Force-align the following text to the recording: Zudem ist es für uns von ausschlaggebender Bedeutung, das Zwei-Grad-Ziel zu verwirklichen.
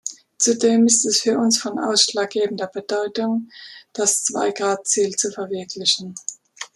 Zudem 0.39 0.87
ist 0.87 1.05
es 1.05 1.21
für 1.21 1.37
uns 1.37 1.59
von 1.59 1.77
ausschlaggebender 1.77 2.65
Bedeutung, 2.65 3.51
das 3.93 4.23
Zwei-Grad-Ziel 4.23 5.15
zu 5.15 5.29
verwirklichen. 5.29 6.15